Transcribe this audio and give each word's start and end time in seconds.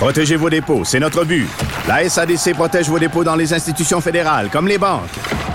Protégez 0.00 0.36
vos 0.36 0.48
dépôts, 0.48 0.82
c'est 0.82 0.98
notre 0.98 1.26
but. 1.26 1.46
La 1.86 2.08
SADC 2.08 2.54
protège 2.54 2.88
vos 2.88 2.98
dépôts 2.98 3.22
dans 3.22 3.34
les 3.34 3.52
institutions 3.52 4.00
fédérales, 4.00 4.48
comme 4.50 4.66
les 4.66 4.78
banques. 4.78 5.10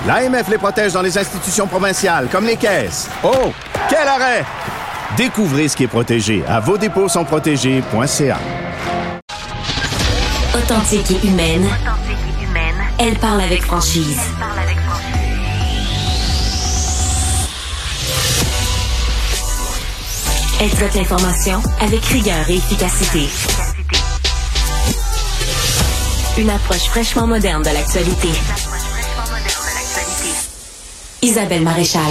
L'AMF 0.06 0.48
les 0.50 0.60
protège 0.60 0.94
dans 0.94 1.02
les 1.02 1.18
institutions 1.18 1.66
provinciales, 1.66 2.28
comme 2.32 2.46
les 2.46 2.56
caisses. 2.56 3.10
Oh, 3.24 3.52
quel 3.90 4.08
arrêt! 4.08 4.46
Découvrez 5.18 5.68
ce 5.68 5.76
qui 5.76 5.86
est 5.86 5.88
protégé 5.88 6.44
à 6.48 6.60
vos 6.60 6.78
dépôts 6.78 7.10
sont 7.10 7.26
protégés.ca. 7.26 8.38
Authentique 10.56 11.10
et 11.10 11.28
humaine. 11.28 11.68
Elle 13.00 13.16
parle 13.16 13.42
avec 13.42 13.64
franchise. 13.64 14.22
Elle 20.62 20.70
traite 20.70 20.94
l'information 20.94 21.64
avec 21.82 22.06
rigueur 22.06 22.48
et 22.48 22.58
efficacité. 22.58 23.28
Une 26.38 26.50
approche 26.50 26.84
fraîchement 26.90 27.28
moderne 27.28 27.64
de 27.64 27.70
l'actualité. 27.70 28.28
Isabelle 31.22 31.62
Maréchal. 31.62 32.02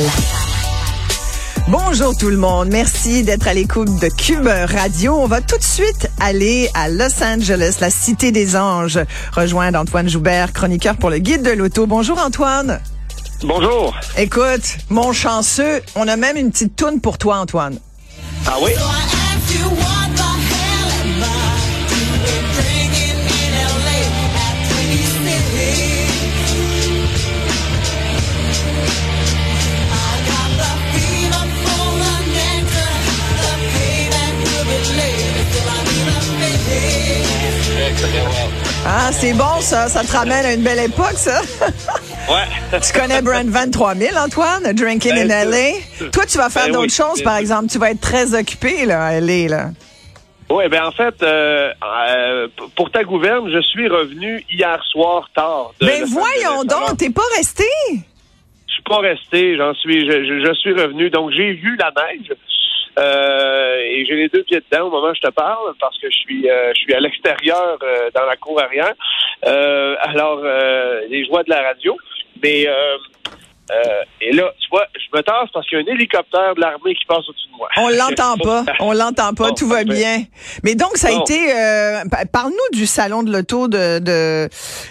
Bonjour 1.68 2.16
tout 2.16 2.30
le 2.30 2.38
monde. 2.38 2.68
Merci 2.70 3.22
d'être 3.22 3.46
à 3.46 3.52
l'écoute 3.52 4.00
de 4.00 4.08
Cube 4.08 4.46
Radio. 4.46 5.14
On 5.14 5.26
va 5.26 5.42
tout 5.42 5.58
de 5.58 5.62
suite 5.62 6.08
aller 6.20 6.70
à 6.72 6.88
Los 6.88 7.22
Angeles, 7.22 7.76
la 7.82 7.90
cité 7.90 8.32
des 8.32 8.56
anges, 8.56 8.98
rejoindre 9.36 9.78
Antoine 9.78 10.08
Joubert, 10.08 10.54
chroniqueur 10.54 10.96
pour 10.96 11.10
le 11.10 11.18
guide 11.18 11.42
de 11.42 11.50
l'auto. 11.50 11.86
Bonjour 11.86 12.18
Antoine. 12.18 12.80
Bonjour. 13.42 13.94
Écoute, 14.16 14.78
mon 14.88 15.12
chanceux, 15.12 15.82
on 15.96 16.08
a 16.08 16.16
même 16.16 16.38
une 16.38 16.50
petite 16.50 16.76
toune 16.76 17.02
pour 17.02 17.18
toi 17.18 17.36
Antoine. 17.40 17.78
Ah 18.46 18.56
oui? 18.62 18.72
Ah, 39.06 39.12
c'est 39.12 39.34
bon 39.34 39.60
ça, 39.60 39.86
ça 39.88 40.02
te 40.02 40.10
ramène 40.12 40.46
à 40.46 40.54
une 40.54 40.62
belle 40.62 40.78
époque 40.90 41.12
ça. 41.16 41.40
Ouais. 42.26 42.80
tu 42.80 42.98
connais 42.98 43.20
Brand 43.20 43.46
Van 43.48 43.70
3000 43.70 44.16
Antoine, 44.16 44.72
Drinking 44.72 45.12
in 45.12 45.26
Ben, 45.26 45.50
LA. 45.50 46.08
Toi 46.10 46.24
tu 46.24 46.38
vas 46.38 46.48
faire 46.48 46.66
ben 46.68 46.72
d'autres 46.72 46.84
oui. 46.84 46.90
choses 46.90 47.22
par 47.22 47.36
exemple, 47.36 47.68
tu 47.70 47.76
vas 47.78 47.90
être 47.90 48.00
très 48.00 48.34
occupé 48.34 48.86
là 48.86 49.04
à 49.04 49.20
LA 49.20 49.48
là. 49.48 49.66
Oui, 50.50 50.64
ben 50.70 50.84
en 50.84 50.92
fait, 50.92 51.14
euh, 51.22 51.70
euh, 52.08 52.48
pour 52.76 52.90
ta 52.90 53.04
gouverne, 53.04 53.50
je 53.52 53.60
suis 53.60 53.88
revenu 53.88 54.42
hier 54.50 54.82
soir 54.90 55.28
tard. 55.34 55.72
de 55.80 55.86
Ben 55.86 56.04
voyons 56.06 56.64
donc, 56.64 56.96
t'es 56.96 57.10
pas 57.10 57.22
resté? 57.36 57.64
Je 57.90 58.72
suis 58.72 58.82
pas 58.84 58.98
resté, 59.00 59.56
j'en 59.58 59.74
suis, 59.74 60.00
je, 60.10 60.12
je- 60.24 60.46
je 60.46 60.54
suis 60.54 60.72
revenu. 60.72 61.10
Donc 61.10 61.30
j'ai 61.32 61.52
vu 61.52 61.76
la 61.78 61.90
neige. 61.90 62.32
Euh, 62.98 63.76
et 63.80 64.04
j'ai 64.06 64.14
les 64.14 64.28
deux 64.28 64.42
pieds 64.44 64.60
dedans 64.70 64.86
au 64.86 64.90
moment 64.90 65.08
où 65.10 65.14
je 65.14 65.20
te 65.20 65.30
parle 65.32 65.74
parce 65.80 65.98
que 65.98 66.08
je 66.10 66.16
suis 66.16 66.48
euh, 66.48 66.72
je 66.74 66.80
suis 66.80 66.94
à 66.94 67.00
l'extérieur 67.00 67.78
euh, 67.82 68.10
dans 68.14 68.24
la 68.26 68.36
cour 68.36 68.60
arrière. 68.62 68.92
Euh, 69.46 69.96
alors 70.00 70.40
euh, 70.44 71.00
les 71.08 71.24
joies 71.26 71.42
de 71.42 71.50
la 71.50 71.62
radio. 71.62 71.96
Mais 72.42 72.66
euh, 72.68 72.72
euh, 73.70 74.02
et 74.20 74.32
là, 74.32 74.52
tu 74.60 74.68
vois, 74.70 74.84
je 74.94 75.16
me 75.16 75.22
tasse 75.22 75.48
parce 75.54 75.66
qu'il 75.66 75.78
y 75.78 75.80
a 75.80 75.84
un 75.90 75.94
hélicoptère 75.94 76.54
de 76.54 76.60
l'armée 76.60 76.94
qui 76.94 77.04
passe 77.06 77.26
au-dessus 77.28 77.46
de 77.50 77.56
moi. 77.56 77.68
On 77.78 77.88
l'entend 77.88 78.36
pas, 78.36 78.64
on 78.80 78.92
l'entend 78.92 79.32
pas, 79.32 79.52
tout 79.52 79.66
va 79.68 79.84
bien. 79.84 80.24
Mais 80.62 80.74
donc 80.74 80.96
ça 80.96 81.08
a 81.08 81.12
Bon. 81.12 81.22
été 81.22 81.38
euh, 81.56 82.02
pa- 82.10 82.26
parle-nous 82.30 82.78
du 82.78 82.84
salon 82.84 83.22
de 83.22 83.32
l'auto 83.32 83.66
de, 83.68 84.00
de 84.00 84.48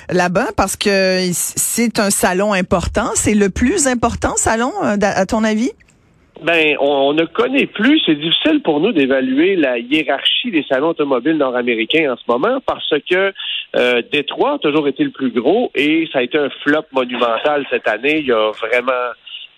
là-bas 0.09 0.47
parce 0.57 0.75
que 0.75 1.19
c'est 1.33 1.99
un 1.99 2.09
salon 2.09 2.51
important, 2.53 3.11
c'est 3.13 3.35
le 3.35 3.49
plus 3.51 3.85
important 3.87 4.35
salon 4.37 4.71
à 4.81 5.25
ton 5.27 5.43
avis? 5.43 5.71
Ben, 6.43 6.75
on, 6.79 7.09
on 7.09 7.13
ne 7.13 7.23
connaît 7.23 7.67
plus. 7.67 8.01
C'est 8.05 8.15
difficile 8.15 8.61
pour 8.61 8.81
nous 8.81 8.91
d'évaluer 8.91 9.55
la 9.55 9.77
hiérarchie 9.79 10.51
des 10.51 10.65
salons 10.67 10.89
automobiles 10.89 11.37
nord-américains 11.37 12.11
en 12.11 12.17
ce 12.17 12.23
moment 12.27 12.59
parce 12.65 12.93
que 13.09 13.33
euh, 13.75 14.01
Détroit 14.11 14.53
a 14.53 14.57
toujours 14.59 14.87
été 14.89 15.03
le 15.05 15.11
plus 15.11 15.31
gros 15.31 15.71
et 15.73 16.07
ça 16.11 16.19
a 16.19 16.21
été 16.21 16.37
un 16.37 16.49
flop 16.61 16.85
monumental 16.91 17.65
cette 17.69 17.87
année. 17.87 18.19
Il 18.19 18.27
y 18.27 18.33
a 18.33 18.51
vraiment, 18.51 18.91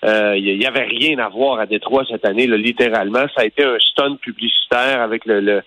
euh, 0.06 0.38
il 0.38 0.62
y 0.62 0.66
avait 0.68 0.84
rien 0.86 1.18
à 1.18 1.30
voir 1.30 1.60
à 1.60 1.66
Détroit 1.66 2.04
cette 2.10 2.26
année, 2.26 2.46
là, 2.46 2.56
littéralement. 2.56 3.26
Ça 3.36 3.42
a 3.42 3.46
été 3.46 3.64
un 3.64 3.80
stunt 3.80 4.18
publicitaire 4.18 5.02
avec 5.02 5.26
le, 5.26 5.40
le 5.42 5.62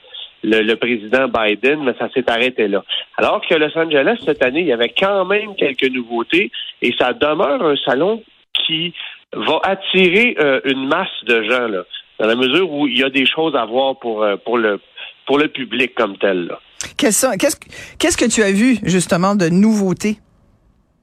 le, 0.45 0.61
le 0.61 0.77
président 0.77 1.27
Biden, 1.27 1.83
mais 1.83 1.95
ça 1.99 2.09
s'est 2.15 2.31
arrêté 2.31 2.69
là. 2.69 2.84
Alors 3.17 3.41
que 3.45 3.57
Los 3.57 3.77
Angeles, 3.77 4.19
cette 4.25 4.41
année, 4.45 4.61
il 4.61 4.67
y 4.67 4.73
avait 4.73 4.95
quand 4.97 5.25
même 5.25 5.57
quelques 5.57 5.91
nouveautés 5.91 6.53
et 6.81 6.95
ça 6.97 7.12
demeure 7.12 7.61
un 7.65 7.75
salon 7.75 8.23
qui 8.65 8.95
va 9.34 9.61
attirer 9.62 10.37
euh, 10.39 10.61
une 10.65 10.89
masse 10.89 11.09
de 11.27 11.43
gens, 11.43 11.69
là, 11.69 11.84
dans 12.19 12.27
la 12.27 12.34
mesure 12.34 12.71
où 12.71 12.87
il 12.87 12.99
y 12.99 13.05
a 13.05 13.11
des 13.11 13.27
choses 13.27 13.55
à 13.55 13.65
voir 13.65 13.99
pour, 13.99 14.22
euh, 14.22 14.37
pour, 14.37 14.59
le, 14.59 14.81
pour 15.27 15.39
le 15.39 15.49
public 15.49 15.94
comme 15.94 16.16
tel. 16.19 16.47
Là. 16.47 16.59
Qu'est-ce 16.97 17.37
qu'est-ce 17.37 17.56
qu'est-ce 17.99 18.16
que 18.16 18.31
tu 18.31 18.43
as 18.43 18.53
vu 18.53 18.78
justement 18.84 19.34
de 19.34 19.49
nouveautés 19.49 20.19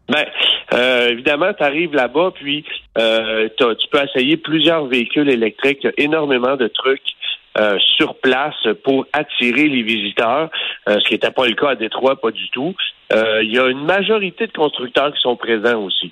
Ben, 0.10 0.26
euh, 0.74 1.10
évidemment, 1.10 1.54
tu 1.54 1.64
arrives 1.64 1.94
là-bas, 1.94 2.32
puis 2.36 2.66
euh, 2.98 3.50
tu 3.58 3.88
peux 3.92 4.00
essayer 4.04 4.38
plusieurs 4.38 4.86
véhicules 4.86 5.30
électriques, 5.30 5.80
Il 5.84 5.88
y 5.88 5.90
a 5.90 6.04
énormément 6.06 6.56
de 6.56 6.68
trucs 6.68 7.02
euh, 7.58 7.78
sur 7.98 8.16
place 8.16 8.56
pour 8.84 9.06
attirer 9.14 9.68
les 9.68 9.84
visiteurs, 9.84 10.50
ce 10.88 11.08
qui 11.08 11.14
n'était 11.14 11.32
pas 11.32 11.48
le 11.48 11.56
cas 11.56 11.70
à 11.70 11.76
Détroit, 11.76 12.20
pas 12.20 12.32
du 12.32 12.50
tout. 12.50 12.76
Il 13.12 13.52
y 13.52 13.60
a 13.60 13.68
une 13.68 13.86
majorité 13.86 14.48
de 14.48 14.52
constructeurs 14.52 15.14
qui 15.14 15.22
sont 15.22 15.36
présents 15.36 15.82
aussi. 15.84 16.12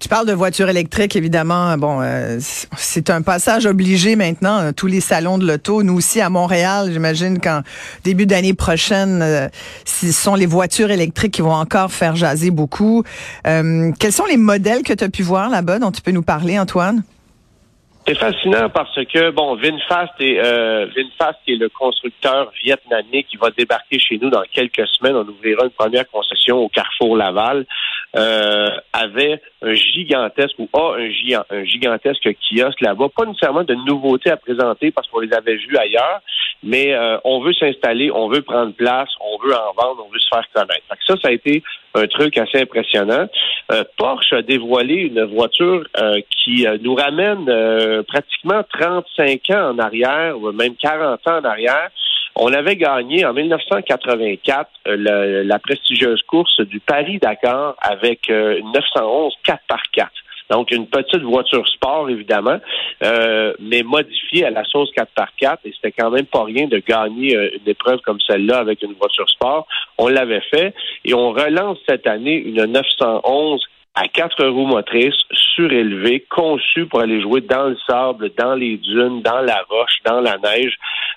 Tu 0.00 0.08
parles 0.08 0.26
de 0.26 0.32
voitures 0.32 0.68
électriques, 0.68 1.16
évidemment. 1.16 1.76
Bon, 1.76 1.98
euh, 2.00 2.38
c'est 2.76 3.10
un 3.10 3.22
passage 3.22 3.66
obligé 3.66 4.16
maintenant. 4.16 4.58
euh, 4.60 4.72
Tous 4.72 4.86
les 4.86 5.00
salons 5.00 5.38
de 5.38 5.46
l'auto, 5.46 5.82
nous 5.82 5.94
aussi 5.94 6.20
à 6.20 6.30
Montréal, 6.30 6.90
j'imagine 6.92 7.40
qu'en 7.40 7.62
début 8.04 8.26
d'année 8.26 8.54
prochaine, 8.54 9.20
euh, 9.22 9.48
ce 9.84 10.12
sont 10.12 10.34
les 10.34 10.46
voitures 10.46 10.90
électriques 10.90 11.34
qui 11.34 11.42
vont 11.42 11.54
encore 11.54 11.92
faire 11.92 12.16
jaser 12.16 12.50
beaucoup. 12.50 13.02
Quels 13.44 14.12
sont 14.12 14.26
les 14.26 14.36
modèles 14.36 14.82
que 14.82 14.92
tu 14.92 15.04
as 15.04 15.08
pu 15.08 15.22
voir 15.22 15.48
là-bas 15.48 15.78
dont 15.78 15.90
tu 15.90 16.00
peux 16.02 16.10
nous 16.12 16.22
parler, 16.22 16.58
Antoine? 16.58 17.02
C'est 18.08 18.14
fascinant 18.14 18.70
parce 18.70 18.94
que, 19.04 19.30
bon, 19.30 19.54
VinFast 19.56 20.14
est, 20.20 20.38
euh, 20.42 20.86
VinFast 20.96 21.40
qui 21.44 21.52
est 21.52 21.56
le 21.56 21.68
constructeur 21.68 22.50
vietnamien 22.64 23.20
qui 23.28 23.36
va 23.36 23.50
débarquer 23.50 23.98
chez 23.98 24.16
nous 24.16 24.30
dans 24.30 24.42
quelques 24.50 24.88
semaines. 24.88 25.14
On 25.14 25.28
ouvrira 25.28 25.64
une 25.64 25.70
première 25.70 26.08
concession 26.08 26.56
au 26.56 26.70
Carrefour 26.70 27.18
Laval. 27.18 27.66
Euh, 28.16 28.70
avait 28.94 29.42
un 29.60 29.74
gigantesque 29.74 30.58
ou 30.58 30.70
a 30.72 30.94
un, 30.96 31.08
giga- 31.10 31.44
un 31.50 31.64
gigantesque 31.64 32.26
kiosque 32.40 32.80
là-bas. 32.80 33.08
Pas 33.14 33.26
nécessairement 33.26 33.64
de 33.64 33.74
nouveautés 33.74 34.30
à 34.30 34.38
présenter 34.38 34.90
parce 34.90 35.06
qu'on 35.08 35.20
les 35.20 35.34
avait 35.34 35.56
vus 35.56 35.76
ailleurs, 35.76 36.22
mais 36.62 36.94
euh, 36.94 37.18
on 37.24 37.40
veut 37.40 37.52
s'installer, 37.52 38.10
on 38.10 38.28
veut 38.28 38.40
prendre 38.40 38.72
place, 38.72 39.10
on 39.20 39.46
veut 39.46 39.54
en 39.54 39.74
vendre, 39.76 40.06
on 40.06 40.10
veut 40.10 40.18
se 40.18 40.28
faire 40.28 40.44
connaître. 40.54 40.82
Ça, 41.06 41.16
ça 41.20 41.28
a 41.28 41.32
été 41.32 41.62
un 41.94 42.06
truc 42.06 42.36
assez 42.38 42.60
impressionnant. 42.62 43.26
Euh, 43.72 43.84
Porsche 43.96 44.32
a 44.32 44.42
dévoilé 44.42 44.94
une 44.94 45.24
voiture 45.24 45.84
euh, 46.00 46.20
qui 46.30 46.66
euh, 46.66 46.78
nous 46.80 46.94
ramène 46.94 47.46
euh, 47.48 48.02
pratiquement 48.02 48.62
35 48.72 49.40
ans 49.50 49.70
en 49.74 49.78
arrière, 49.78 50.38
ou 50.38 50.52
même 50.52 50.74
40 50.76 51.26
ans 51.28 51.38
en 51.38 51.44
arrière. 51.44 51.88
On 52.36 52.52
avait 52.52 52.76
gagné 52.76 53.24
en 53.26 53.32
1984 53.32 54.70
euh, 54.86 54.96
le- 54.96 55.42
la 55.42 55.58
prestigieuse 55.58 56.22
course 56.22 56.60
du 56.60 56.78
Paris-Dakar 56.80 57.74
avec 57.80 58.30
euh, 58.30 58.58
une 58.58 58.70
911 58.72 59.34
4x4. 59.44 60.06
Donc, 60.50 60.70
une 60.70 60.86
petite 60.86 61.22
voiture 61.22 61.66
sport, 61.68 62.08
évidemment, 62.08 62.58
euh, 63.02 63.52
mais 63.60 63.82
modifiée 63.82 64.44
à 64.44 64.50
la 64.50 64.64
sauce 64.64 64.90
4x4. 64.96 65.58
Et 65.64 65.72
c'était 65.72 65.92
quand 65.92 66.10
même 66.10 66.26
pas 66.26 66.44
rien 66.44 66.66
de 66.66 66.78
gagner 66.78 67.36
euh, 67.36 67.50
une 67.54 67.70
épreuve 67.70 68.00
comme 68.00 68.20
celle-là 68.20 68.58
avec 68.58 68.82
une 68.82 68.94
voiture 68.94 69.28
sport. 69.28 69.66
On 69.98 70.08
l'avait 70.08 70.42
fait. 70.50 70.74
Et 71.04 71.14
on 71.14 71.30
relance 71.30 71.78
cette 71.86 72.06
année 72.06 72.36
une 72.36 72.64
911 72.64 73.60
à 73.94 74.06
quatre 74.06 74.44
roues 74.46 74.66
motrices, 74.66 75.22
surélevée, 75.54 76.24
conçue 76.30 76.86
pour 76.86 77.00
aller 77.00 77.20
jouer 77.20 77.40
dans 77.40 77.64
le 77.64 77.76
sable, 77.88 78.30
dans 78.38 78.54
les 78.54 78.76
dunes, 78.76 79.22
dans 79.22 79.40
la 79.40 79.64
roche, 79.68 79.98
dans 80.04 80.20
la 80.20 80.38
neige, 80.38 80.74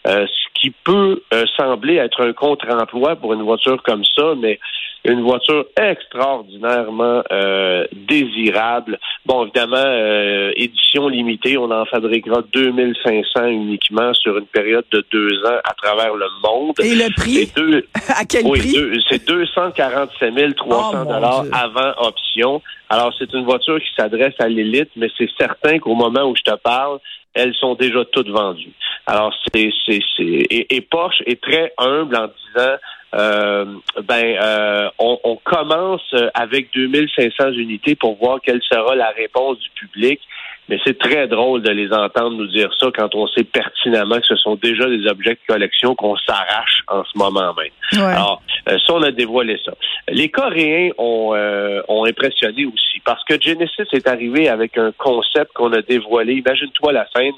euh, 0.07 0.25
qui 0.62 0.69
peut 0.69 1.24
euh, 1.34 1.46
sembler 1.58 1.96
être 1.96 2.22
un 2.22 2.34
contre-emploi 2.34 3.16
pour 3.16 3.34
une 3.34 3.42
voiture 3.42 3.81
comme 3.81 4.04
ça, 4.16 4.36
mais 4.38 4.60
une 5.04 5.22
voiture 5.22 5.66
extraordinairement 5.75 7.24
euh, 7.31 7.86
désirable. 7.92 9.00
Bon, 9.25 9.46
évidemment, 9.46 9.78
euh, 9.78 10.52
édition 10.56 11.08
limitée, 11.08 11.58
on 11.58 11.72
en 11.72 11.86
fabriquera 11.86 12.44
2500 12.54 13.46
uniquement 13.48 14.13
sur 14.13 14.38
une 14.38 14.46
période 14.46 14.86
de 14.92 15.04
deux 15.12 15.44
ans 15.46 15.58
à 15.63 15.74
travers 15.74 16.13
le 16.13 16.28
monde. 16.44 16.75
Et 16.84 16.94
le 16.94 17.12
prix? 17.16 17.52
à 18.16 18.25
quel 18.25 18.44
prix? 18.44 19.02
C'est 19.10 19.25
247 19.25 20.56
300 20.56 21.06
dollars 21.06 21.46
avant 21.52 21.94
option. 21.98 22.62
Alors, 22.90 23.12
c'est 23.18 23.34
une 23.34 23.46
voiture 23.46 23.80
qui 23.80 23.90
s'adresse 23.98 24.36
à 24.38 24.48
l'élite, 24.48 24.90
mais 24.96 25.08
c'est 25.18 25.30
certain 25.40 25.80
qu'au 25.80 25.96
moment 25.96 26.30
où 26.30 26.36
je 26.36 26.44
te 26.44 26.56
parle, 26.58 27.00
elles 27.34 27.56
sont 27.56 27.75
déjà 27.75 28.04
toutes 28.06 28.30
vendues. 28.30 28.74
Alors, 29.12 29.34
c'est, 29.54 29.74
c'est, 29.86 30.00
c'est, 30.16 30.24
et, 30.24 30.74
et 30.74 30.80
Porsche 30.80 31.22
est 31.25 31.42
très 31.42 31.74
humble 31.78 32.16
en 32.16 32.28
disant, 32.28 32.75
euh, 33.13 33.66
ben, 34.04 34.38
euh, 34.42 34.90
on, 35.00 35.19
on, 35.25 35.36
commence 35.36 36.16
avec 36.34 36.74
2500 36.74 37.52
unités 37.58 37.96
pour 37.96 38.16
voir 38.16 38.40
quelle 38.42 38.62
sera 38.63 38.96
la 38.96 39.10
réponse 39.10 39.60
du 39.60 39.69
public. 39.72 40.22
Mais 40.69 40.80
c'est 40.86 40.98
très 40.98 41.28
drôle 41.28 41.62
de 41.62 41.69
les 41.69 41.92
entendre 41.92 42.38
nous 42.38 42.48
dire 42.48 42.69
ça 42.80 42.88
quand 42.96 43.13
on 43.16 43.28
sait 43.28 43.44
pertinemment 43.44 44.18
que 44.18 44.28
ce 44.28 44.36
sont 44.38 44.56
déjà 44.56 44.88
des 44.88 45.06
objets 45.08 45.34
de 45.34 45.40
collection 45.48 45.96
qu'on 45.96 46.16
s'arrache 46.16 46.84
en 46.88 47.04
ce 47.04 47.18
moment 47.18 47.54
même. 47.54 48.02
Alors, 48.16 48.42
euh, 48.69 48.78
ça, 48.86 48.94
on 48.94 49.04
a 49.04 49.12
dévoilé 49.12 49.60
ça. 49.66 49.74
Les 50.10 50.30
Coréens 50.30 50.92
ont, 50.98 51.34
euh, 51.36 51.81
ont 51.88 52.06
impressionné 52.06 52.66
aussi 52.66 53.02
parce 53.04 53.24
que 53.25 53.40
Genesis 53.42 53.88
est 53.92 54.08
arrivé 54.08 54.48
avec 54.50 54.78
un 54.78 54.92
concept 54.98 55.52
qu'on 55.54 55.74
a 55.74 55.81
dévoilé. 55.81 56.36
Imagine-toi 56.36 56.94
la 56.94 57.08
scène. 57.13 57.34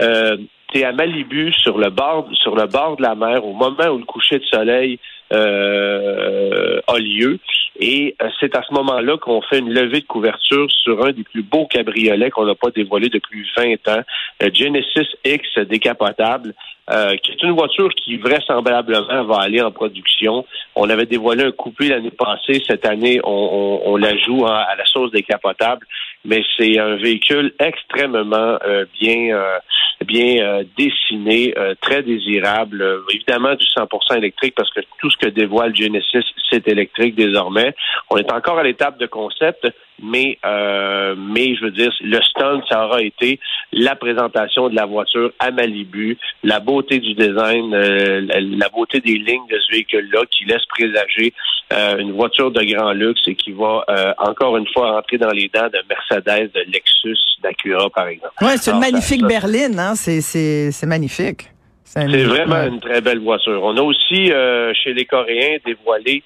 Euh, 0.00 0.36
tu 0.72 0.80
es 0.80 0.84
à 0.84 0.92
Malibu 0.92 1.52
sur 1.52 1.78
le 1.78 1.90
bord 1.90 2.28
sur 2.34 2.54
le 2.54 2.66
bord 2.66 2.96
de 2.96 3.02
la 3.02 3.14
mer 3.14 3.44
au 3.44 3.54
moment 3.54 3.88
où 3.90 3.98
le 3.98 4.04
coucher 4.04 4.38
de 4.38 4.44
soleil 4.44 4.98
euh, 5.32 6.80
a 6.86 6.98
lieu. 6.98 7.38
Et 7.78 8.16
euh, 8.20 8.28
c'est 8.40 8.56
à 8.56 8.62
ce 8.62 8.74
moment-là 8.74 9.16
qu'on 9.18 9.40
fait 9.40 9.60
une 9.60 9.72
levée 9.72 10.00
de 10.00 10.06
couverture 10.06 10.66
sur 10.70 11.04
un 11.04 11.12
des 11.12 11.22
plus 11.22 11.42
beaux 11.42 11.66
cabriolets 11.66 12.30
qu'on 12.30 12.44
n'a 12.44 12.56
pas 12.56 12.70
dévoilé 12.70 13.08
depuis 13.08 13.46
20 13.56 13.88
ans, 13.88 14.02
le 14.40 14.52
Genesis 14.52 15.08
X 15.24 15.58
décapotable, 15.68 16.54
euh, 16.90 17.16
qui 17.18 17.32
est 17.32 17.42
une 17.42 17.52
voiture 17.52 17.90
qui 17.94 18.16
vraisemblablement 18.16 19.24
va 19.24 19.42
aller 19.42 19.60
en 19.60 19.70
production. 19.70 20.44
On 20.74 20.90
avait 20.90 21.06
dévoilé 21.06 21.44
un 21.44 21.52
coupé 21.52 21.88
l'année 21.88 22.10
passée. 22.10 22.60
Cette 22.66 22.84
année, 22.84 23.20
on, 23.22 23.80
on, 23.84 23.96
la 23.96 24.16
joue 24.16 24.44
à 24.46 24.74
la 24.76 24.84
sauce 24.86 25.12
décapotable, 25.12 25.86
mais 26.24 26.42
c'est 26.56 26.78
un 26.78 26.96
véhicule 26.96 27.52
extrêmement 27.58 28.58
bien 29.00 29.58
bien 30.04 30.42
euh, 30.42 30.64
dessiné, 30.76 31.54
euh, 31.56 31.74
très 31.80 32.02
désirable. 32.02 32.82
Euh, 32.82 33.00
évidemment 33.12 33.54
du 33.54 33.64
100% 33.64 34.16
électrique 34.16 34.54
parce 34.56 34.70
que 34.72 34.80
tout 34.98 35.10
ce 35.10 35.16
que 35.16 35.28
dévoile 35.28 35.74
Genesis, 35.74 36.24
c'est 36.50 36.66
électrique 36.68 37.14
désormais. 37.14 37.74
On 38.10 38.16
est 38.16 38.32
encore 38.32 38.58
à 38.58 38.62
l'étape 38.62 38.98
de 38.98 39.06
concept, 39.06 39.66
mais 40.02 40.38
mais 40.44 41.56
je 41.56 41.64
veux 41.64 41.70
dire, 41.70 41.92
le 42.00 42.20
stand, 42.22 42.62
ça 42.70 42.86
aura 42.86 43.02
été 43.02 43.40
la 43.72 43.96
présentation 43.96 44.68
de 44.68 44.74
la 44.74 44.86
voiture 44.86 45.30
à 45.38 45.50
Malibu, 45.50 46.16
la 46.42 46.60
beauté 46.60 46.98
du 46.98 47.14
design, 47.14 47.74
la 47.74 48.68
beauté 48.68 49.00
des 49.00 49.14
lignes 49.14 49.46
de 49.50 49.58
ce 49.58 49.72
véhicule-là 49.72 50.22
qui 50.30 50.44
laisse 50.44 50.64
présager 50.66 51.32
une 51.70 52.12
voiture 52.12 52.50
de 52.50 52.62
grand 52.62 52.92
luxe 52.92 53.20
et 53.26 53.34
qui 53.34 53.52
va 53.52 53.84
encore 54.18 54.56
une 54.56 54.66
fois 54.68 54.98
entrer 54.98 55.18
dans 55.18 55.30
les 55.30 55.50
dents 55.52 55.68
de 55.68 55.78
Mercedes, 55.88 56.50
de 56.54 56.60
Lexus, 56.72 57.18
d'Acura, 57.42 57.90
par 57.90 58.08
exemple. 58.08 58.32
Ouais, 58.40 58.56
c'est 58.56 58.70
une 58.70 58.80
magnifique 58.80 59.22
berline, 59.22 59.78
hein? 59.78 59.94
C'est 59.94 60.86
magnifique. 60.86 61.50
C'est 61.84 62.06
vraiment 62.06 62.64
une 62.64 62.80
très 62.80 63.00
belle 63.00 63.20
voiture. 63.20 63.60
On 63.62 63.76
a 63.76 63.82
aussi, 63.82 64.30
euh, 64.30 64.72
chez 64.74 64.92
les 64.92 65.06
Coréens, 65.06 65.56
dévoilé 65.64 66.22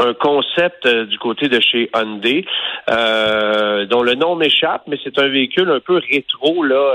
un 0.00 0.14
concept 0.14 0.86
euh, 0.86 1.04
du 1.06 1.18
côté 1.18 1.48
de 1.48 1.60
chez 1.60 1.90
Hyundai, 1.94 2.44
euh, 2.90 3.86
dont 3.86 4.02
le 4.02 4.14
nom 4.14 4.34
m'échappe, 4.34 4.82
mais 4.86 4.96
c'est 5.04 5.18
un 5.18 5.28
véhicule 5.28 5.70
un 5.70 5.80
peu 5.80 6.00
rétro 6.10 6.62
là. 6.62 6.94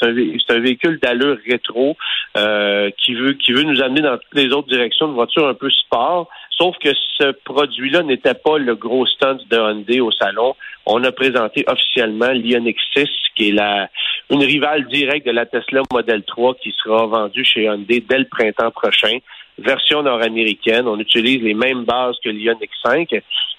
c'est 0.00 0.06
un, 0.06 0.60
véhicule 0.60 0.98
d'allure 1.00 1.38
rétro 1.48 1.96
qui 2.34 3.14
veut 3.14 3.32
qui 3.34 3.52
veut 3.52 3.62
nous 3.62 3.82
amener 3.82 4.00
dans 4.00 4.16
toutes 4.16 4.34
les 4.34 4.52
autres 4.52 4.68
directions 4.68 5.08
de 5.08 5.12
voiture 5.12 5.46
un 5.46 5.54
peu 5.54 5.70
sport. 5.70 6.28
Sauf 6.50 6.76
que 6.78 6.90
ce 7.18 7.30
produit-là 7.44 8.02
n'était 8.02 8.34
pas 8.34 8.58
le 8.58 8.74
gros 8.74 9.06
stunt 9.06 9.38
de 9.48 9.56
Hyundai 9.56 10.00
au 10.00 10.10
salon. 10.10 10.56
On 10.86 11.04
a 11.04 11.12
présenté 11.12 11.64
officiellement 11.68 12.30
l'Ioniq 12.30 12.76
6, 12.96 13.08
qui 13.36 13.50
est 13.50 13.52
la 13.52 13.88
une 14.30 14.42
rivale 14.42 14.86
directe 14.88 15.26
de 15.26 15.32
la 15.32 15.46
Tesla 15.46 15.82
Model 15.92 16.22
3 16.24 16.54
qui 16.56 16.74
sera 16.82 17.06
vendue 17.06 17.44
chez 17.44 17.64
Hyundai 17.64 18.04
dès 18.06 18.18
le 18.18 18.26
printemps 18.26 18.70
prochain. 18.70 19.18
Version 19.58 20.02
nord-américaine, 20.02 20.86
on 20.86 20.98
utilise 20.98 21.42
les 21.42 21.54
mêmes 21.54 21.84
bases 21.84 22.16
que 22.22 22.28
l'Ioniq 22.28 22.70
5, 22.84 23.08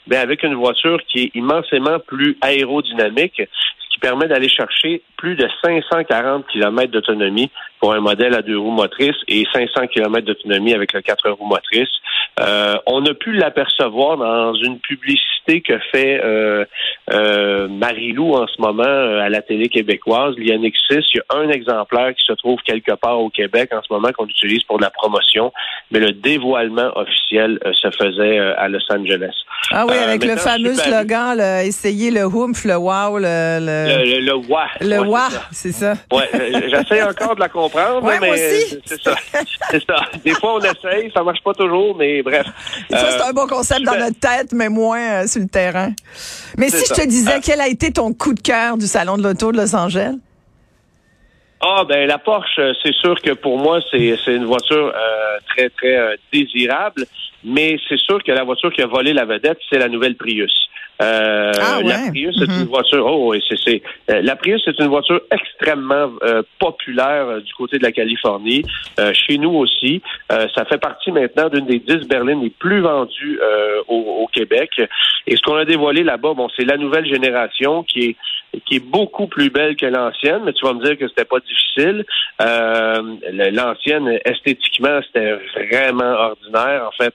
mais 0.07 0.16
avec 0.16 0.44
une 0.44 0.56
voiture 0.56 1.00
qui 1.07 1.24
est 1.24 1.31
immensément 1.36 2.00
plus 2.00 2.38
aérodynamique, 2.42 3.42
ce 3.42 3.94
qui 3.94 4.00
permet 4.00 4.28
d'aller 4.28 4.50
chercher 4.50 5.01
plus 5.18 5.36
de 5.36 5.48
540 5.62 6.48
km 6.48 6.92
d'autonomie 6.92 7.51
pour 7.80 7.94
un 7.94 8.00
modèle 8.00 8.34
à 8.34 8.42
deux 8.42 8.57
roues 8.57 8.72
motrices 8.72 9.18
et 9.28 9.46
500 9.54 9.88
km 9.88 10.25
d'autonomie 10.25 10.74
avec 10.74 10.94
le 10.94 11.01
quatre 11.01 11.30
roues 11.30 11.46
motrices. 11.48 11.90
Euh, 12.39 12.75
on 12.86 13.06
a 13.06 13.13
pu 13.13 13.33
l'apercevoir 13.33 14.18
dans 14.18 14.53
une 14.53 14.80
publicité 14.80 15.62
que 15.62 15.77
fait 15.91 16.21
euh, 16.24 16.65
euh, 17.12 17.68
Marie-Lou 17.68 18.33
en 18.33 18.47
ce 18.47 18.62
moment 18.62 18.83
euh, 18.83 19.19
à 19.19 19.30
la 19.30 19.41
télé 19.41 19.68
québécoise. 19.68 20.36
Il 20.38 20.47
y 20.47 20.51
a 20.51 20.56
un 20.56 20.59
il 20.59 20.71
y 21.15 21.19
a 21.19 21.38
un 21.38 21.50
exemplaire 21.50 22.13
qui 22.15 22.24
se 22.25 22.33
trouve 22.33 22.59
quelque 22.62 22.94
part 22.94 23.19
au 23.19 23.30
Québec 23.30 23.71
en 23.74 23.81
ce 23.81 23.91
moment 23.91 24.09
qu'on 24.12 24.27
utilise 24.27 24.63
pour 24.63 24.77
de 24.77 24.83
la 24.83 24.89
promotion, 24.89 25.51
mais 25.91 26.00
le 26.00 26.12
dévoilement 26.12 26.91
officiel 26.95 27.59
se 27.74 27.89
faisait 27.91 28.39
à 28.39 28.68
Los 28.68 28.80
Angeles. 28.89 29.33
Ah 29.71 29.86
oui, 29.88 29.95
avec 29.97 30.24
le 30.24 30.36
fameux 30.36 30.74
slogan, 30.75 31.38
là, 31.38 31.63
essayer 31.63 32.12
le 32.12 32.21
humph, 32.21 32.65
le 32.65 32.75
wow, 32.75 33.18
le... 33.18 33.59
Le, 33.59 34.06
le, 34.06 34.19
le, 34.19 34.88
Le 34.88 35.00
ouais, 35.01 35.19
c'est 35.51 35.71
ça. 35.71 35.94
Ouais, 36.12 36.30
j'essaie 36.69 37.03
encore 37.03 37.36
de 37.36 37.39
la 37.39 37.50
comprendre, 37.50 38.03
ouais, 38.03 38.19
mais 38.19 38.38
c'est 38.38 39.01
ça. 39.01 39.15
c'est 39.69 39.86
ça. 39.86 39.95
Des 40.24 40.31
fois, 40.31 40.56
on 40.56 40.59
essaye, 40.59 41.12
ça 41.13 41.24
marche 41.24 41.41
pas 41.44 41.53
toujours, 41.53 41.95
mais 41.95 42.21
bref. 42.30 42.48
Ça, 42.90 43.12
c'est 43.12 43.22
un 43.22 43.34
bon 43.34 43.48
concept 43.48 43.84
dans 43.84 43.98
notre 43.98 44.20
tête, 44.20 44.52
mais 44.54 44.70
moins 44.70 45.28
sur 45.28 45.42
le 45.42 45.48
terrain. 45.48 45.92
Mais 46.58 46.70
si 46.70 46.86
je 46.88 46.94
te 46.94 47.08
disais, 47.08 47.36
ah. 47.36 47.42
quel 47.44 47.62
a 47.62 47.68
été 47.68 47.92
ton 47.92 48.14
coup 48.14 48.34
de 48.34 48.40
cœur 48.40 48.78
du 48.78 48.88
Salon 48.88 49.18
de 49.18 49.24
l'Auto 49.24 49.52
de 49.52 49.58
Los 49.58 49.76
Angeles? 49.76 50.16
Ah 51.62 51.84
ben 51.88 52.08
la 52.08 52.18
Porsche, 52.18 52.62
c'est 52.81 52.96
sûr 52.96 53.22
que 53.22 53.31
pour 53.31 53.58
moi 53.58 53.81
c'est 53.92 54.16
une 54.28 54.46
voiture 54.46 54.94
euh, 54.96 55.38
très 55.50 55.70
très 55.70 55.98
euh, 55.98 56.16
désirable, 56.31 57.06
mais 57.44 57.77
c'est 57.89 58.00
sûr 58.00 58.24
que 58.24 58.32
la 58.32 58.46
voiture 58.46 58.72
qui 58.72 58.82
a 58.82 58.88
volé 58.88 59.12
la 59.12 59.25
vedette, 59.25 59.58
c'est 59.70 59.77
la 59.77 59.89
nouvelle 59.89 60.15
Prius. 60.15 60.70
Euh, 61.01 61.51
ah, 61.62 61.79
La 61.84 62.10
Prius, 62.10 62.36
c'est 62.38 62.46
une 62.46 62.51
mm-hmm. 62.51 62.68
voiture. 62.68 63.06
Oh, 63.06 63.32
oui, 63.32 63.41
c'est. 63.50 63.82
Euh, 64.10 64.22
la 64.22 64.36
Prius, 64.36 64.62
c'est 64.65 64.77
une 64.79 64.88
voiture 64.88 65.22
extrêmement 65.32 66.12
euh, 66.24 66.41
populaire 66.60 67.27
euh, 67.27 67.39
du 67.39 67.53
côté 67.53 67.77
de 67.77 67.84
la 67.84 67.91
Californie. 67.91 68.63
chez 69.13 69.38
nous 69.38 69.51
aussi, 69.51 70.01
ça 70.29 70.65
fait 70.65 70.77
partie 70.77 71.12
maintenant 71.12 71.50
d'une 71.50 71.65
des 71.65 71.79
dix 71.79 72.06
berlines 72.08 72.41
les 72.41 72.50
plus 72.50 72.82
vendues 72.82 73.39
au, 73.88 74.24
au, 74.24 74.27
Québec. 74.27 74.70
Et 75.25 75.36
ce 75.36 75.41
qu'on 75.41 75.56
a 75.56 75.65
dévoilé 75.65 76.03
là-bas, 76.03 76.34
bon, 76.34 76.48
c'est 76.56 76.65
la 76.65 76.77
nouvelle 76.77 77.06
génération 77.06 77.84
qui 77.84 78.00
est 78.01 78.15
qui 78.65 78.77
est 78.77 78.86
beaucoup 78.86 79.27
plus 79.27 79.51
belle 79.51 79.75
que 79.75 79.86
l'ancienne, 79.86 80.41
mais 80.44 80.53
tu 80.53 80.65
vas 80.65 80.74
me 80.74 80.84
dire 80.84 80.98
que 80.98 81.08
c'était 81.08 81.25
pas 81.25 81.39
difficile. 81.39 82.03
l'ancienne, 82.39 84.20
esthétiquement, 84.25 85.00
c'était 85.06 85.38
vraiment 85.56 86.13
ordinaire. 86.32 86.88
En 86.88 87.03
fait, 87.03 87.13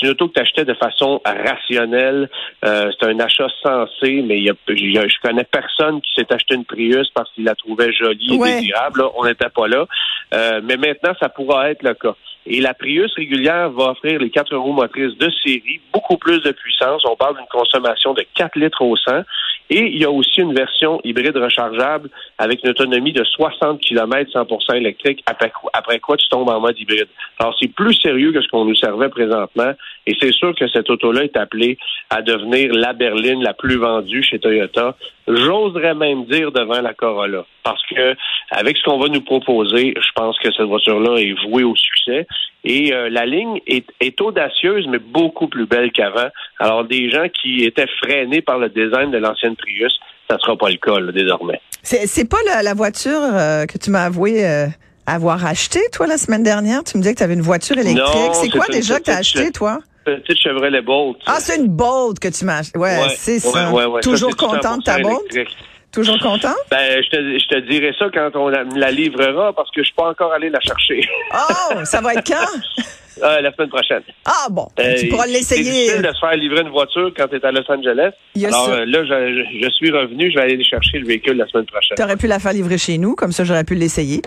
c'est 0.00 0.06
une 0.06 0.12
auto 0.12 0.28
que 0.28 0.34
tu 0.34 0.40
achetais 0.40 0.64
de 0.64 0.74
façon 0.74 1.20
rationnelle. 1.24 2.30
Euh, 2.64 2.90
c'est 2.98 3.06
un 3.06 3.18
achat 3.20 3.48
sensé, 3.62 4.22
mais 4.22 4.40
y 4.40 4.50
a, 4.50 4.54
je 4.68 5.20
connais 5.22 5.44
personne 5.44 6.00
qui 6.00 6.10
s'est 6.14 6.32
acheté 6.32 6.54
une 6.54 6.64
Prius 6.64 7.10
parce 7.14 7.30
qu'il 7.32 7.44
la 7.44 7.54
trouvait 7.54 7.92
jolie 7.92 8.34
et 8.34 8.38
désirable. 8.38 9.02
on 9.16 9.24
n'était 9.24 9.48
pas 9.48 9.68
là. 9.68 9.86
Euh, 10.34 10.60
mais 10.64 10.76
maintenant, 10.76 11.12
ça 11.20 11.28
pourra 11.28 11.70
être 11.70 11.82
le 11.82 11.94
cas. 11.94 12.14
Et 12.46 12.60
la 12.60 12.72
Prius 12.72 13.12
régulière 13.14 13.70
va 13.70 13.90
offrir 13.90 14.18
les 14.18 14.30
quatre 14.30 14.56
roues 14.56 14.72
motrices 14.72 15.16
de 15.18 15.30
série, 15.44 15.80
beaucoup 15.92 16.16
plus 16.16 16.40
de 16.40 16.52
puissance. 16.52 17.02
On 17.04 17.16
parle 17.16 17.36
d'une 17.36 17.46
consommation 17.46 18.14
de 18.14 18.24
4 18.34 18.56
litres 18.58 18.82
au 18.82 18.96
100. 18.96 19.22
Et 19.70 19.86
il 19.86 19.98
y 19.98 20.04
a 20.04 20.10
aussi 20.10 20.40
une 20.40 20.52
version 20.52 21.00
hybride 21.04 21.36
rechargeable 21.36 22.10
avec 22.38 22.62
une 22.64 22.70
autonomie 22.70 23.12
de 23.12 23.22
60 23.22 23.80
km 23.80 24.30
100% 24.32 24.76
électrique, 24.76 25.22
après, 25.26 26.00
quoi 26.00 26.16
tu 26.16 26.28
tombes 26.28 26.48
en 26.48 26.60
mode 26.60 26.78
hybride. 26.78 27.06
Alors, 27.38 27.56
c'est 27.60 27.72
plus 27.72 27.94
sérieux 27.94 28.32
que 28.32 28.42
ce 28.42 28.48
qu'on 28.48 28.64
nous 28.64 28.74
servait 28.74 29.08
présentement. 29.08 29.72
Et 30.06 30.16
c'est 30.20 30.32
sûr 30.32 30.54
que 30.56 30.66
cette 30.68 30.90
auto-là 30.90 31.22
est 31.22 31.36
appelée 31.36 31.78
à 32.10 32.20
devenir 32.20 32.72
la 32.72 32.92
berline 32.92 33.42
la 33.42 33.54
plus 33.54 33.76
vendue 33.76 34.24
chez 34.24 34.40
Toyota. 34.40 34.96
J'oserais 35.36 35.94
même 35.94 36.24
dire 36.26 36.52
devant 36.52 36.80
la 36.80 36.94
Corolla. 36.94 37.44
Parce 37.62 37.82
que, 37.86 38.14
avec 38.50 38.76
ce 38.76 38.84
qu'on 38.84 38.98
va 38.98 39.08
nous 39.08 39.20
proposer, 39.20 39.94
je 39.96 40.12
pense 40.14 40.38
que 40.38 40.50
cette 40.52 40.66
voiture-là 40.66 41.18
est 41.18 41.34
vouée 41.48 41.64
au 41.64 41.76
succès. 41.76 42.26
Et 42.64 42.92
euh, 42.92 43.08
la 43.08 43.24
ligne 43.24 43.60
est, 43.66 43.86
est, 44.00 44.20
audacieuse, 44.20 44.86
mais 44.88 44.98
beaucoup 44.98 45.48
plus 45.48 45.66
belle 45.66 45.92
qu'avant. 45.92 46.28
Alors, 46.58 46.84
des 46.84 47.10
gens 47.10 47.26
qui 47.28 47.64
étaient 47.64 47.88
freinés 48.02 48.42
par 48.42 48.58
le 48.58 48.68
design 48.68 49.10
de 49.10 49.18
l'ancienne 49.18 49.56
Prius, 49.56 49.98
ça 50.28 50.36
ne 50.36 50.40
sera 50.40 50.56
pas 50.56 50.68
le 50.68 50.76
cas 50.76 51.00
désormais. 51.12 51.60
C'est 51.82 52.28
pas 52.28 52.36
la, 52.62 52.74
voiture 52.74 53.20
euh, 53.22 53.64
que 53.64 53.78
tu 53.78 53.90
m'as 53.90 54.04
avoué 54.04 54.46
euh, 54.46 54.66
avoir 55.06 55.44
acheté, 55.46 55.80
toi, 55.92 56.06
la 56.06 56.18
semaine 56.18 56.42
dernière? 56.42 56.84
Tu 56.84 56.96
me 56.96 57.02
disais 57.02 57.14
que 57.14 57.18
tu 57.18 57.24
avais 57.24 57.34
une 57.34 57.40
voiture 57.40 57.78
électrique. 57.78 58.34
C'est 58.34 58.50
quoi 58.50 58.66
déjà 58.68 58.98
que 58.98 59.04
tu 59.04 59.10
as 59.10 59.16
acheté, 59.16 59.48
che- 59.48 59.52
toi? 59.52 59.78
Petite 60.04 60.38
Chevrolet 60.40 60.80
Bolt. 60.82 61.18
Ah, 61.26 61.36
c'est 61.40 61.56
une 61.56 61.68
Bolt 61.68 62.18
que 62.18 62.28
tu 62.28 62.44
m'as. 62.44 62.70
Ouais, 62.74 62.80
Ouais, 63.00 63.14
c'est 63.16 63.38
ça. 63.38 63.70
ouais, 63.70 63.84
ouais. 63.84 64.02
Ça, 64.02 64.10
Toujours 64.10 64.30
c'est 64.30 64.38
content 64.46 64.76
de 64.78 64.82
ta 64.82 64.96
100% 64.98 65.02
Bolt? 65.02 65.46
Toujours 65.92 66.18
content? 66.20 66.54
Ben, 66.70 67.02
je 67.02 67.10
te, 67.10 67.16
je 67.38 67.46
te 67.48 67.58
dirai 67.68 67.92
ça 67.98 68.06
quand 68.14 68.30
on 68.36 68.48
la, 68.48 68.64
me 68.64 68.78
la 68.78 68.92
livrera 68.92 69.52
parce 69.52 69.68
que 69.72 69.80
je 69.82 69.86
suis 69.86 69.94
pas 69.94 70.08
encore 70.08 70.32
allé 70.32 70.48
la 70.48 70.60
chercher. 70.60 71.00
Oh, 71.34 71.84
ça 71.84 72.00
va 72.00 72.14
être 72.14 72.26
quand? 72.26 72.82
Euh, 73.22 73.42
la 73.42 73.52
semaine 73.52 73.68
prochaine. 73.68 74.00
Ah 74.24 74.46
bon, 74.50 74.66
Euh, 74.78 74.94
tu 74.98 75.08
pourras 75.08 75.24
C'est 75.24 75.32
l'essayer. 75.32 75.62
difficile 75.62 76.00
de 76.00 76.10
se 76.10 76.18
faire 76.20 76.34
livrer 76.36 76.62
une 76.62 76.70
voiture 76.70 77.12
quand 77.14 77.28
tu 77.28 77.36
es 77.36 77.44
à 77.44 77.52
Los 77.52 77.70
Angeles. 77.70 78.12
Alors 78.46 78.68
euh, 78.70 78.86
là, 78.86 79.04
je- 79.04 79.58
je 79.62 79.70
suis 79.72 79.90
revenu, 79.90 80.30
je 80.30 80.36
vais 80.36 80.44
aller 80.44 80.64
chercher 80.64 81.00
le 81.00 81.06
véhicule 81.06 81.36
la 81.36 81.46
semaine 81.48 81.66
prochaine. 81.66 81.96
Tu 81.98 82.02
aurais 82.02 82.16
pu 82.16 82.26
la 82.28 82.38
faire 82.38 82.54
livrer 82.54 82.78
chez 82.78 82.96
nous, 82.96 83.14
comme 83.16 83.32
ça 83.32 83.44
j'aurais 83.44 83.64
pu 83.64 83.74
l'essayer. 83.74 84.22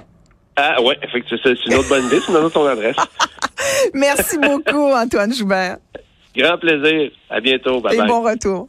Ah 0.55 0.81
ouais, 0.81 0.97
effectivement, 1.01 1.39
c'est 1.43 1.65
une 1.65 1.75
autre 1.75 1.89
bonne 1.89 2.05
idée, 2.05 2.19
c'est 2.25 2.31
une 2.31 2.49
ton 2.49 2.65
adresse. 2.67 2.95
Merci 3.93 4.37
beaucoup, 4.37 4.91
Antoine 4.91 5.33
Joubert. 5.33 5.77
Grand 6.35 6.57
plaisir. 6.57 7.11
À 7.29 7.39
bientôt. 7.39 7.79
Bye 7.81 7.95
Et 7.95 7.97
bye. 7.97 8.07
bon 8.07 8.21
retour. 8.21 8.67